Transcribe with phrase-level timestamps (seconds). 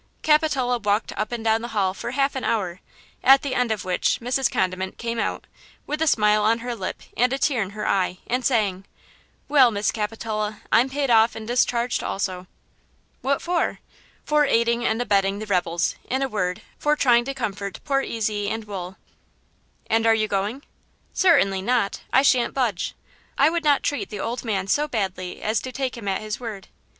[0.23, 2.79] Capitola walked up and down the hall for half an hour,
[3.23, 4.49] at the end of which Mrs.
[4.51, 5.45] Condiment came out
[5.85, 8.85] "with a smile on her lip and a tear in her eye," and saying:
[9.47, 12.47] "Well, Miss Capitola, I'm paid off and discharged also."
[13.21, 13.77] "What for?"
[14.25, 18.49] "For aiding and abetting the rebels; in a word, for trying to comfort poor Ezy
[18.49, 18.95] and Wool."
[19.87, 20.63] "And are you going?"
[21.13, 22.95] "Certainly not; I shan't budge;
[23.37, 26.39] I would not treat the old man so badly as to take him at his
[26.39, 26.69] word."